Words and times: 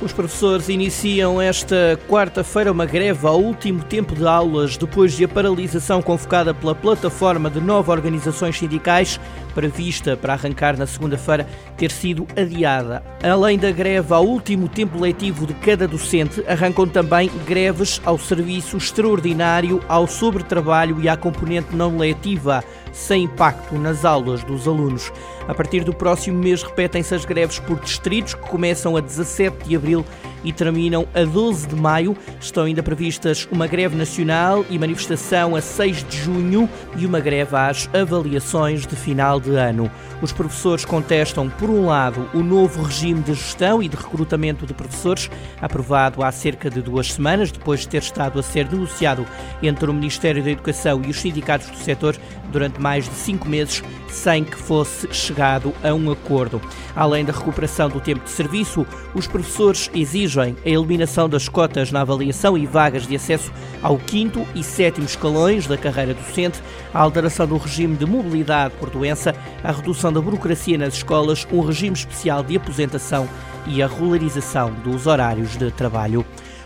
Os 0.00 0.12
professores 0.12 0.68
iniciam 0.68 1.42
esta 1.42 1.98
quarta-feira 2.08 2.70
uma 2.70 2.86
greve 2.86 3.26
ao 3.26 3.40
último 3.40 3.82
tempo 3.82 4.14
de 4.14 4.24
aulas, 4.24 4.76
depois 4.76 5.12
de 5.12 5.24
a 5.24 5.28
paralisação 5.28 6.00
convocada 6.00 6.54
pela 6.54 6.72
plataforma 6.72 7.50
de 7.50 7.60
nove 7.60 7.90
organizações 7.90 8.56
sindicais, 8.56 9.18
prevista 9.56 10.16
para 10.16 10.34
arrancar 10.34 10.78
na 10.78 10.86
segunda-feira, 10.86 11.48
ter 11.76 11.90
sido 11.90 12.28
adiada. 12.36 13.02
Além 13.20 13.58
da 13.58 13.72
greve 13.72 14.14
ao 14.14 14.24
último 14.24 14.68
tempo 14.68 15.00
letivo 15.00 15.44
de 15.44 15.54
cada 15.54 15.88
docente, 15.88 16.44
arrancam 16.46 16.86
também 16.86 17.28
greves 17.44 18.00
ao 18.04 18.16
serviço 18.20 18.76
extraordinário, 18.76 19.82
ao 19.88 20.06
sobretrabalho 20.06 21.00
e 21.00 21.08
à 21.08 21.16
componente 21.16 21.74
não 21.74 21.98
letiva 21.98 22.62
sem 22.98 23.24
impacto 23.24 23.78
nas 23.78 24.04
aulas 24.04 24.42
dos 24.42 24.66
alunos. 24.66 25.12
A 25.46 25.54
partir 25.54 25.84
do 25.84 25.94
próximo 25.94 26.38
mês 26.38 26.62
repetem-se 26.62 27.14
as 27.14 27.24
greves 27.24 27.58
por 27.58 27.80
distritos, 27.80 28.34
que 28.34 28.48
começam 28.48 28.96
a 28.96 29.00
17 29.00 29.68
de 29.68 29.76
abril 29.76 30.04
e 30.44 30.52
terminam 30.52 31.06
a 31.14 31.24
12 31.24 31.68
de 31.68 31.76
maio. 31.76 32.16
Estão 32.40 32.64
ainda 32.64 32.82
previstas 32.82 33.48
uma 33.50 33.66
greve 33.66 33.96
nacional 33.96 34.64
e 34.68 34.78
manifestação 34.78 35.56
a 35.56 35.60
6 35.60 36.04
de 36.04 36.18
junho 36.18 36.68
e 36.96 37.06
uma 37.06 37.20
greve 37.20 37.56
às 37.56 37.88
avaliações 37.94 38.86
de 38.86 38.96
final 38.96 39.40
de 39.40 39.54
ano. 39.54 39.90
Os 40.20 40.32
professores 40.32 40.84
contestam, 40.84 41.48
por 41.48 41.70
um 41.70 41.86
lado, 41.86 42.28
o 42.34 42.42
novo 42.42 42.82
regime 42.82 43.22
de 43.22 43.34
gestão 43.34 43.80
e 43.80 43.88
de 43.88 43.96
recrutamento 43.96 44.66
de 44.66 44.74
professores, 44.74 45.30
aprovado 45.60 46.24
há 46.24 46.32
cerca 46.32 46.68
de 46.68 46.82
duas 46.82 47.12
semanas, 47.12 47.52
depois 47.52 47.80
de 47.80 47.88
ter 47.88 48.02
estado 48.02 48.38
a 48.38 48.42
ser 48.42 48.68
negociado 48.68 49.24
entre 49.62 49.88
o 49.88 49.94
Ministério 49.94 50.42
da 50.42 50.50
Educação 50.50 51.00
e 51.06 51.10
os 51.10 51.20
sindicatos 51.20 51.70
do 51.70 51.76
setor 51.76 52.16
durante 52.50 52.80
mais 52.80 53.04
de 53.04 53.14
cinco 53.14 53.48
meses, 53.48 53.82
sem 54.08 54.42
que 54.42 54.56
fosse 54.56 55.06
chegado 55.12 55.72
a 55.84 55.94
um 55.94 56.10
acordo. 56.10 56.60
Além 56.96 57.24
da 57.24 57.32
recuperação 57.32 57.88
do 57.88 58.00
tempo 58.00 58.24
de 58.24 58.30
serviço, 58.30 58.84
os 59.14 59.28
professores 59.28 59.88
exigem 59.94 60.56
a 60.64 60.68
eliminação 60.68 61.28
das 61.28 61.48
cotas 61.48 61.92
na 61.92 62.00
avaliação 62.00 62.58
e 62.58 62.66
vagas 62.66 63.06
de 63.06 63.14
acesso 63.14 63.52
ao 63.82 63.98
quinto 63.98 64.44
e 64.54 64.64
sétimo 64.64 65.06
escalões 65.06 65.66
da 65.66 65.76
carreira 65.76 66.14
docente, 66.14 66.60
a 66.92 67.00
alteração 67.00 67.46
do 67.46 67.56
regime 67.56 67.96
de 67.96 68.06
mobilidade 68.06 68.74
por 68.80 68.90
doença, 68.90 69.34
a 69.62 69.70
redução 69.70 70.07
da 70.12 70.20
burocracia 70.20 70.78
nas 70.78 70.94
escolas, 70.94 71.46
um 71.52 71.60
regime 71.60 71.94
especial 71.94 72.42
de 72.42 72.56
aposentação 72.56 73.28
e 73.66 73.82
a 73.82 73.86
regularização 73.86 74.72
dos 74.84 75.06
horários 75.06 75.56
de 75.56 75.70
trabalho. 75.70 76.24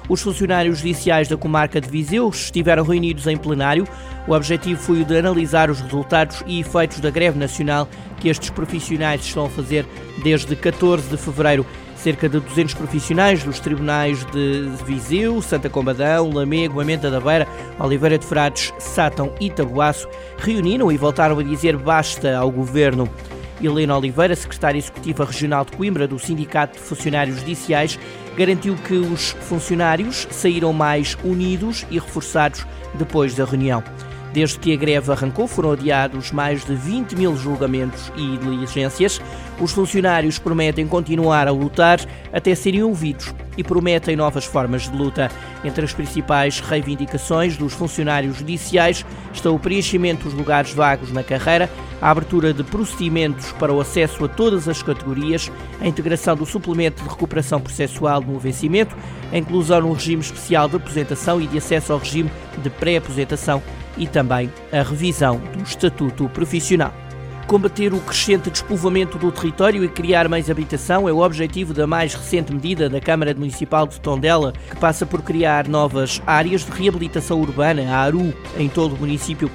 Os 0.09 0.21
funcionários 0.21 0.79
judiciais 0.79 1.29
da 1.29 1.37
comarca 1.37 1.81
de 1.81 1.89
Viseu 1.89 2.29
estiveram 2.29 2.85
reunidos 2.85 3.27
em 3.27 3.37
plenário. 3.37 3.87
O 4.27 4.35
objetivo 4.35 4.81
foi 4.81 5.03
o 5.03 5.05
de 5.05 5.17
analisar 5.17 5.71
os 5.71 5.81
resultados 5.81 6.43
e 6.47 6.61
efeitos 6.61 7.01
da 7.01 7.11
greve 7.11 7.39
nacional 7.39 7.89
que 8.19 8.29
estes 8.29 8.51
profissionais 8.51 9.23
estão 9.23 9.47
a 9.47 9.51
fazer 9.51 9.87
desde 10.23 10.55
14 10.57 11.09
de 11.09 11.17
fevereiro. 11.17 11.65
Cerca 11.97 12.29
de 12.29 12.41
200 12.41 12.75
profissionais 12.75 13.45
dos 13.45 13.61
tribunais 13.61 14.25
de 14.27 14.69
Viseu, 14.85 15.41
Santa 15.41 15.71
Combadão, 15.71 16.31
Lamego, 16.31 16.81
Amenta 16.81 17.09
da 17.09 17.21
Beira, 17.21 17.47
Oliveira 17.79 18.19
de 18.19 18.27
Frades, 18.27 18.73
Sátão 18.81 19.33
e 19.41 19.49
Tabuaço 19.49 20.09
reuniram 20.39 20.91
e 20.91 20.97
voltaram 20.97 21.39
a 21.39 21.43
dizer 21.45 21.77
basta 21.77 22.37
ao 22.37 22.51
governo. 22.51 23.09
Helena 23.63 23.97
Oliveira, 23.97 24.35
secretária 24.35 24.79
executiva 24.79 25.25
regional 25.25 25.65
de 25.65 25.73
Coimbra 25.73 26.09
do 26.09 26.19
Sindicato 26.19 26.79
de 26.79 26.85
Funcionários 26.85 27.39
Judiciais, 27.39 27.99
garantiu 28.37 28.75
que 28.77 28.95
os 28.95 29.31
funcionários 29.43 30.27
saíram 30.31 30.73
mais 30.73 31.17
unidos 31.23 31.87
e 31.91 31.99
reforçados 31.99 32.67
depois 32.95 33.35
da 33.35 33.45
reunião. 33.45 33.83
Desde 34.33 34.59
que 34.59 34.73
a 34.73 34.77
greve 34.77 35.13
arrancou, 35.13 35.47
foram 35.47 35.73
adiados 35.73 36.33
mais 36.33 36.65
de 36.65 36.75
20 36.75 37.17
mil 37.17 37.37
julgamentos 37.37 38.11
e 38.17 38.39
diligências. 38.39 39.21
Os 39.61 39.73
funcionários 39.73 40.39
prometem 40.39 40.89
continuar 40.89 41.47
a 41.47 41.51
lutar 41.51 42.01
até 42.33 42.55
serem 42.55 42.83
ouvidos 42.83 43.35
e 43.59 43.63
prometem 43.63 44.17
novas 44.17 44.47
formas 44.47 44.91
de 44.91 44.97
luta. 44.97 45.31
Entre 45.63 45.85
as 45.85 45.93
principais 45.93 46.61
reivindicações 46.61 47.59
dos 47.59 47.75
funcionários 47.75 48.39
judiciais 48.39 49.05
estão 49.35 49.55
o 49.55 49.59
preenchimento 49.59 50.25
dos 50.25 50.33
lugares 50.33 50.73
vagos 50.73 51.13
na 51.13 51.23
carreira, 51.23 51.69
a 52.03 52.11
abertura 52.11 52.53
de 52.53 52.65
procedimentos 52.65 53.53
para 53.53 53.73
o 53.73 53.81
acesso 53.81 54.25
a 54.25 54.29
todas 54.29 54.69
as 54.69 54.83
categorias, 54.83 55.51
a 55.81 55.87
integração 55.87 56.35
do 56.35 56.45
suplemento 56.45 57.01
de 57.01 57.09
recuperação 57.09 57.61
processual 57.61 58.21
no 58.21 58.41
vencimento, 58.41 58.97
a 59.33 59.39
inclusão 59.39 59.81
no 59.81 59.93
regime 59.93 60.21
especial 60.21 60.69
de 60.69 60.77
aposentação 60.77 61.41
e 61.41 61.47
de 61.47 61.59
acesso 61.59 61.93
ao 61.93 62.01
regime 62.01 62.31
de 62.59 62.69
pré-aposentação 62.69 63.63
e 63.97 64.09
também 64.09 64.53
a 64.73 64.83
revisão 64.83 65.41
do 65.57 65.63
estatuto 65.63 66.29
profissional. 66.31 66.93
Combater 67.47 67.93
o 67.93 68.01
crescente 68.01 68.51
despovoamento 68.51 69.19
do 69.19 69.31
território 69.31 69.85
e 69.85 69.89
criar 69.89 70.29
mais 70.29 70.51
habitação 70.51 71.09
é 71.09 71.13
o 71.13 71.19
objetivo 71.19 71.75
da 71.75 71.87
mais 71.87 72.15
recente 72.15 72.53
medida 72.53 72.89
da 72.89 73.01
Câmara 73.01 73.35
Municipal 73.35 73.87
de 73.87 74.01
Tondela, 74.01 74.53
que 74.71 74.77
passa 74.77 75.05
por 75.05 75.23
criar 75.23 75.69
novas 75.69 76.23
áreas 76.27 76.65
de 76.65 76.73
reabilitação 76.73 77.41
urbana, 77.41 77.83
a 77.95 77.99
ARU, 77.99 78.33
em 78.57 78.69
todo 78.69 78.95
o 78.95 78.99
município. 78.99 79.51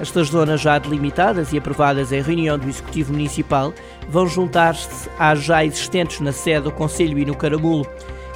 Estas 0.00 0.28
zonas 0.28 0.62
já 0.62 0.78
delimitadas 0.78 1.52
e 1.52 1.58
aprovadas 1.58 2.10
em 2.10 2.22
reunião 2.22 2.58
do 2.58 2.66
Executivo 2.66 3.12
Municipal 3.12 3.74
vão 4.08 4.26
juntar-se 4.26 5.10
às 5.18 5.42
já 5.42 5.62
existentes 5.62 6.20
na 6.20 6.32
sede 6.32 6.62
do 6.62 6.72
Conselho 6.72 7.18
e 7.18 7.24
no 7.26 7.36
Caramulo. 7.36 7.86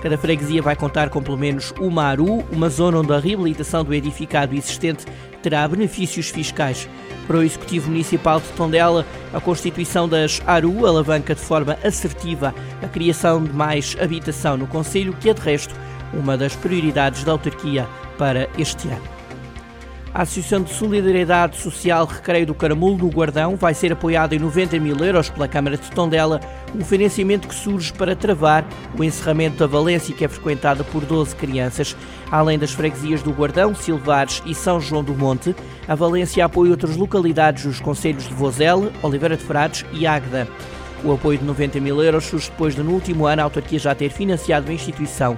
Cada 0.02 0.18
freguesia 0.18 0.60
vai 0.60 0.76
contar 0.76 1.08
com 1.08 1.22
pelo 1.22 1.38
menos 1.38 1.72
uma 1.80 2.04
ARU, 2.04 2.44
uma 2.52 2.68
zona 2.68 2.98
onde 2.98 3.14
a 3.14 3.18
reabilitação 3.18 3.82
do 3.82 3.94
edificado 3.94 4.54
existente 4.54 5.06
terá 5.42 5.66
benefícios 5.66 6.28
fiscais. 6.28 6.86
Para 7.26 7.38
o 7.38 7.42
Executivo 7.42 7.88
Municipal 7.88 8.38
de 8.38 8.48
Tondela, 8.48 9.06
a 9.32 9.40
constituição 9.40 10.06
das 10.06 10.42
ARU 10.46 10.86
alavanca 10.86 11.34
de 11.34 11.40
forma 11.40 11.78
assertiva 11.82 12.54
a 12.82 12.88
criação 12.88 13.42
de 13.42 13.54
mais 13.54 13.96
habitação 13.98 14.58
no 14.58 14.66
Conselho, 14.66 15.16
que 15.18 15.30
é 15.30 15.34
de 15.34 15.40
resto 15.40 15.74
uma 16.12 16.36
das 16.36 16.54
prioridades 16.54 17.24
da 17.24 17.32
autarquia 17.32 17.88
para 18.18 18.50
este 18.58 18.88
ano. 18.88 19.13
A 20.14 20.22
Associação 20.22 20.62
de 20.62 20.72
Solidariedade 20.72 21.56
Social 21.56 22.06
Recreio 22.06 22.46
do 22.46 22.54
Caramulo, 22.54 22.98
no 22.98 23.10
Guardão, 23.10 23.56
vai 23.56 23.74
ser 23.74 23.92
apoiada 23.92 24.32
em 24.32 24.38
90 24.38 24.78
mil 24.78 24.96
euros 25.04 25.28
pela 25.28 25.48
Câmara 25.48 25.76
de 25.76 25.90
Tondela, 25.90 26.38
um 26.72 26.84
financiamento 26.84 27.48
que 27.48 27.54
surge 27.54 27.92
para 27.92 28.14
travar 28.14 28.64
o 28.96 29.02
encerramento 29.02 29.56
da 29.56 29.66
Valência, 29.66 30.14
que 30.14 30.24
é 30.24 30.28
frequentada 30.28 30.84
por 30.84 31.04
12 31.04 31.34
crianças. 31.34 31.96
Além 32.30 32.56
das 32.56 32.70
freguesias 32.70 33.24
do 33.24 33.32
Guardão, 33.32 33.74
Silvares 33.74 34.40
e 34.46 34.54
São 34.54 34.80
João 34.80 35.02
do 35.02 35.16
Monte, 35.16 35.52
a 35.88 35.96
Valência 35.96 36.44
apoia 36.44 36.70
outras 36.70 36.94
localidades 36.94 37.64
dos 37.64 37.80
concelhos 37.80 38.28
de 38.28 38.34
Vozela, 38.34 38.92
Oliveira 39.02 39.36
de 39.36 39.42
Frades 39.42 39.84
e 39.92 40.06
Águeda. 40.06 40.46
O 41.02 41.12
apoio 41.12 41.38
de 41.38 41.44
90 41.44 41.80
mil 41.80 42.00
euros 42.00 42.26
surge 42.26 42.50
depois 42.50 42.76
de, 42.76 42.84
no 42.84 42.92
último 42.92 43.26
ano, 43.26 43.42
a 43.42 43.46
autarquia 43.46 43.80
já 43.80 43.96
ter 43.96 44.10
financiado 44.10 44.70
a 44.70 44.74
instituição 44.74 45.36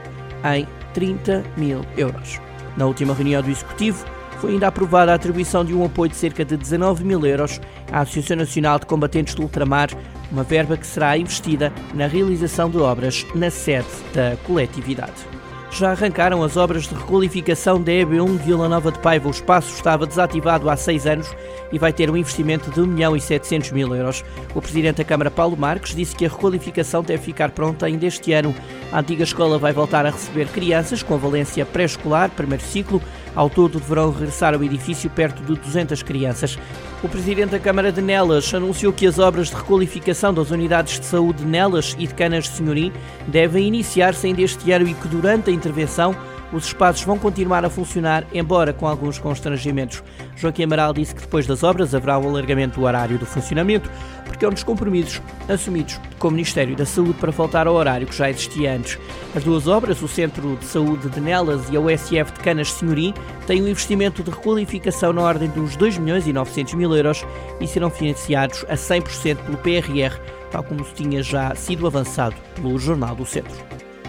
em 0.54 0.68
30 0.92 1.44
mil 1.56 1.80
euros. 1.96 2.38
Na 2.76 2.84
última 2.84 3.14
reunião 3.14 3.42
do 3.42 3.50
Executivo, 3.50 4.04
foi 4.40 4.52
ainda 4.52 4.68
aprovada 4.68 5.12
a 5.12 5.14
atribuição 5.14 5.64
de 5.64 5.74
um 5.74 5.84
apoio 5.84 6.10
de 6.10 6.16
cerca 6.16 6.44
de 6.44 6.56
19 6.56 7.04
mil 7.04 7.24
euros 7.24 7.60
à 7.90 8.00
Associação 8.00 8.36
Nacional 8.36 8.78
de 8.78 8.86
Combatentes 8.86 9.34
do 9.34 9.42
Ultramar, 9.42 9.90
uma 10.30 10.42
verba 10.42 10.76
que 10.76 10.86
será 10.86 11.16
investida 11.16 11.72
na 11.94 12.06
realização 12.06 12.68
de 12.68 12.78
obras 12.78 13.26
na 13.34 13.50
sede 13.50 13.86
da 14.14 14.36
coletividade 14.44 15.36
já 15.70 15.90
arrancaram 15.90 16.42
as 16.42 16.56
obras 16.56 16.84
de 16.84 16.94
requalificação 16.94 17.80
da 17.80 17.92
EB1 17.92 18.38
de 18.38 18.44
Vila 18.44 18.68
Nova 18.68 18.90
de 18.90 18.98
Paiva. 18.98 19.28
O 19.28 19.30
espaço 19.30 19.74
estava 19.74 20.06
desativado 20.06 20.70
há 20.70 20.76
seis 20.76 21.06
anos 21.06 21.28
e 21.70 21.78
vai 21.78 21.92
ter 21.92 22.08
um 22.08 22.16
investimento 22.16 22.70
de 22.70 22.80
1 22.80 22.86
milhão 22.86 23.16
e 23.16 23.20
700 23.20 23.72
mil 23.72 23.94
euros. 23.94 24.24
O 24.54 24.62
Presidente 24.62 24.96
da 24.96 25.04
Câmara, 25.04 25.30
Paulo 25.30 25.56
Marques, 25.56 25.94
disse 25.94 26.16
que 26.16 26.24
a 26.24 26.28
requalificação 26.28 27.02
deve 27.02 27.22
ficar 27.22 27.50
pronta 27.50 27.86
ainda 27.86 28.06
este 28.06 28.32
ano. 28.32 28.54
A 28.90 29.00
antiga 29.00 29.24
escola 29.24 29.58
vai 29.58 29.72
voltar 29.72 30.06
a 30.06 30.10
receber 30.10 30.46
crianças 30.48 31.02
com 31.02 31.18
valência 31.18 31.66
pré-escolar, 31.66 32.30
primeiro 32.30 32.64
ciclo. 32.64 33.02
Ao 33.36 33.50
todo, 33.50 33.78
deverão 33.78 34.10
regressar 34.10 34.54
ao 34.54 34.64
edifício 34.64 35.10
perto 35.10 35.42
de 35.42 35.60
200 35.60 36.02
crianças. 36.02 36.58
O 37.02 37.08
Presidente 37.08 37.50
da 37.50 37.58
Câmara 37.58 37.92
de 37.92 38.00
Nelas 38.00 38.52
anunciou 38.54 38.94
que 38.94 39.06
as 39.06 39.18
obras 39.18 39.48
de 39.48 39.54
requalificação 39.54 40.32
das 40.32 40.50
unidades 40.50 40.98
de 40.98 41.04
saúde 41.04 41.44
de 41.44 41.48
Nelas 41.48 41.94
e 41.98 42.06
de 42.06 42.14
Canas 42.14 42.44
de 42.44 42.50
Senhorim 42.50 42.90
devem 43.28 43.68
iniciar-se 43.68 44.26
ainda 44.26 44.40
este 44.40 44.72
ano 44.72 44.88
e 44.88 44.94
que 44.94 45.06
durante 45.06 45.50
a 45.50 45.52
intervenção 45.52 46.16
os 46.52 46.66
espaços 46.66 47.02
vão 47.04 47.18
continuar 47.18 47.64
a 47.64 47.70
funcionar, 47.70 48.24
embora 48.32 48.72
com 48.72 48.86
alguns 48.86 49.18
constrangimentos. 49.18 50.02
Joaquim 50.36 50.64
Amaral 50.64 50.94
disse 50.94 51.14
que 51.14 51.20
depois 51.20 51.46
das 51.46 51.62
obras 51.62 51.94
haverá 51.94 52.18
um 52.18 52.28
alargamento 52.28 52.80
do 52.80 52.86
horário 52.86 53.18
do 53.18 53.26
funcionamento, 53.26 53.90
porque 54.36 54.44
é 54.44 54.48
um 54.48 54.52
dos 54.52 54.62
compromissos 54.62 55.22
assumidos 55.48 55.98
com 56.18 56.28
o 56.28 56.30
Ministério 56.30 56.76
da 56.76 56.84
Saúde 56.84 57.14
para 57.14 57.32
faltar 57.32 57.66
ao 57.66 57.74
horário 57.74 58.06
que 58.06 58.14
já 58.14 58.28
existia 58.28 58.74
antes. 58.74 58.98
As 59.34 59.42
duas 59.42 59.66
obras, 59.66 60.02
o 60.02 60.08
Centro 60.08 60.56
de 60.56 60.64
Saúde 60.66 61.08
de 61.08 61.20
Nelas 61.20 61.70
e 61.70 61.76
a 61.76 61.80
USF 61.80 62.32
de 62.34 62.40
Canas 62.40 62.70
Senhorim, 62.70 63.14
têm 63.46 63.62
um 63.62 63.68
investimento 63.68 64.22
de 64.22 64.30
requalificação 64.30 65.14
na 65.14 65.22
ordem 65.22 65.48
dos 65.48 65.74
2 65.76 65.96
milhões 65.96 66.26
e 66.26 66.34
900 66.34 66.74
mil 66.74 66.94
euros 66.94 67.24
e 67.60 67.66
serão 67.66 67.88
financiados 67.88 68.62
a 68.68 68.74
100% 68.74 69.36
pelo 69.36 69.56
PRR, 69.56 70.20
tal 70.50 70.62
como 70.62 70.84
tinha 70.84 71.22
já 71.22 71.54
sido 71.54 71.86
avançado 71.86 72.36
pelo 72.54 72.78
Jornal 72.78 73.16
do 73.16 73.24
Centro. 73.24 73.56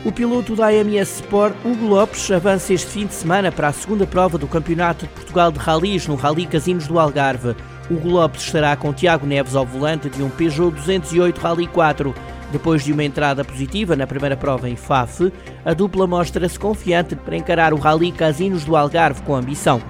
O 0.03 0.11
piloto 0.11 0.57
da 0.57 0.67
AMS 0.67 1.21
Sport, 1.21 1.55
Hugo 1.63 1.87
Lopes, 1.87 2.29
avança 2.31 2.73
este 2.73 2.87
fim 2.87 3.05
de 3.07 3.13
semana 3.13 3.49
para 3.49 3.69
a 3.69 3.73
segunda 3.73 4.05
prova 4.05 4.37
do 4.37 4.47
Campeonato 4.47 5.05
de 5.05 5.13
Portugal 5.13 5.51
de 5.51 5.59
Rallys 5.59 6.05
no 6.05 6.15
Rally 6.15 6.45
Casinos 6.45 6.85
do 6.85 6.99
Algarve. 6.99 7.55
Hugo 7.89 8.09
Lopes 8.09 8.43
estará 8.43 8.75
com 8.75 8.93
Tiago 8.93 9.25
Neves 9.25 9.55
ao 9.55 9.65
volante 9.65 10.09
de 10.09 10.21
um 10.21 10.29
Peugeot 10.29 10.71
208 10.75 11.39
Rally 11.39 11.67
4. 11.67 12.13
Depois 12.51 12.83
de 12.83 12.91
uma 12.91 13.03
entrada 13.03 13.45
positiva 13.45 13.95
na 13.95 14.05
primeira 14.05 14.35
prova 14.35 14.69
em 14.69 14.75
FAF, 14.75 15.31
a 15.63 15.73
dupla 15.73 16.05
mostra-se 16.05 16.59
confiante 16.59 17.15
para 17.15 17.37
encarar 17.37 17.73
o 17.73 17.77
Rally 17.77 18.11
Casinos 18.11 18.65
do 18.65 18.75
Algarve 18.75 19.21
com 19.21 19.35
ambição. 19.35 19.81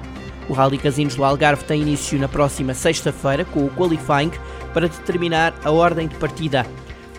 O 0.47 0.53
Rally 0.53 0.77
Casinos 0.77 1.15
do 1.15 1.23
Algarve 1.23 1.63
tem 1.65 1.81
início 1.81 2.19
na 2.19 2.27
próxima 2.27 2.73
sexta-feira 2.73 3.43
com 3.45 3.65
o 3.65 3.69
qualifying 3.69 4.31
para 4.73 4.87
determinar 4.87 5.53
a 5.63 5.71
ordem 5.71 6.07
de 6.07 6.15
partida. 6.15 6.65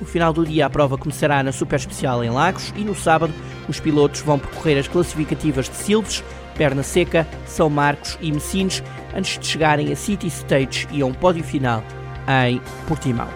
No 0.00 0.06
final 0.06 0.32
do 0.32 0.46
dia, 0.46 0.66
a 0.66 0.70
prova 0.70 0.96
começará 0.96 1.42
na 1.42 1.50
Super 1.50 1.76
Especial 1.76 2.22
em 2.22 2.30
Lagos 2.30 2.72
e 2.76 2.84
no 2.84 2.94
sábado 2.94 3.34
os 3.68 3.80
pilotos 3.80 4.20
vão 4.20 4.38
percorrer 4.38 4.78
as 4.78 4.86
classificativas 4.86 5.68
de 5.68 5.74
Silves, 5.74 6.22
Perna 6.56 6.84
Seca, 6.84 7.26
São 7.46 7.68
Marcos 7.68 8.16
e 8.20 8.30
Messines 8.32 8.82
antes 9.14 9.38
de 9.38 9.46
chegarem 9.46 9.92
a 9.92 9.96
City 9.96 10.26
Stage 10.26 10.86
e 10.90 11.02
a 11.02 11.06
um 11.06 11.12
pódio 11.12 11.44
final 11.44 11.82
em 12.46 12.60
Portimão. 12.86 13.28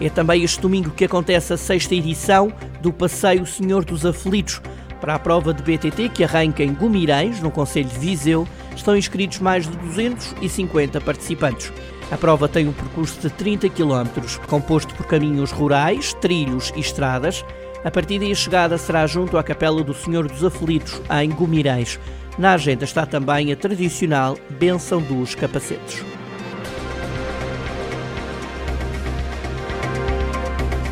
É 0.00 0.08
também 0.08 0.42
este 0.42 0.60
domingo 0.60 0.90
que 0.90 1.04
acontece 1.04 1.52
a 1.52 1.56
sexta 1.56 1.94
edição 1.94 2.52
do 2.80 2.92
Passeio 2.92 3.44
Senhor 3.44 3.84
dos 3.84 4.06
Aflitos. 4.06 4.60
Para 4.98 5.14
a 5.14 5.18
prova 5.18 5.52
de 5.52 5.62
BTT 5.62 6.10
que 6.10 6.24
arranca 6.24 6.62
em 6.62 6.72
Gumirães, 6.72 7.40
no 7.40 7.50
Conselho 7.50 7.88
de 7.88 7.98
Viseu, 7.98 8.48
estão 8.74 8.96
inscritos 8.96 9.38
mais 9.40 9.68
de 9.68 9.76
250 9.76 11.00
participantes. 11.00 11.72
A 12.10 12.16
prova 12.16 12.48
tem 12.48 12.66
um 12.66 12.72
percurso 12.72 13.20
de 13.20 13.30
30 13.30 13.68
km, 13.68 14.08
composto 14.46 14.94
por 14.94 15.06
caminhos 15.06 15.52
rurais, 15.52 16.12
trilhos 16.14 16.72
e 16.74 16.80
estradas. 16.80 17.44
A 17.82 17.90
partida 17.90 18.24
e 18.24 18.32
a 18.32 18.34
chegada 18.34 18.76
será 18.76 19.06
junto 19.06 19.38
à 19.38 19.42
Capela 19.42 19.82
do 19.82 19.94
Senhor 19.94 20.28
dos 20.28 20.44
Aflitos, 20.44 21.00
em 21.22 21.30
Gumirães. 21.30 21.98
Na 22.38 22.52
agenda 22.52 22.84
está 22.84 23.06
também 23.06 23.52
a 23.52 23.56
tradicional 23.56 24.36
Benção 24.58 25.00
dos 25.00 25.34
Capacetes. 25.34 26.04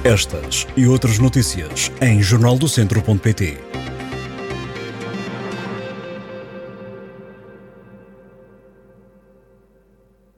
Estas 0.03 0.67
e 0.75 0.87
outras 0.87 1.19
notícias 1.19 1.93
em 2.01 2.23
jornaldocentro.pt. 2.23 3.78